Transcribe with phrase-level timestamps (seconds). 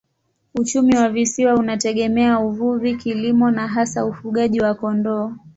[0.55, 5.33] Uchumi wa visiwa unategemea uvuvi, kilimo na hasa ufugaji wa kondoo.